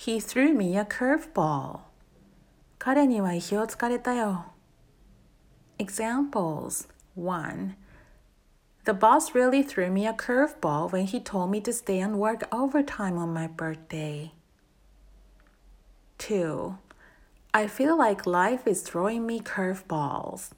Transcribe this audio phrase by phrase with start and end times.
[0.00, 1.80] He threw me a curveball.
[2.78, 4.44] 彼には意表をつかれたよ。
[5.80, 7.74] Examples 1.
[8.84, 12.46] The boss really threw me a curveball when he told me to stay and work
[12.52, 14.30] overtime on my birthday.
[16.18, 16.76] 2.
[17.52, 20.52] I feel like life is throwing me curveballs.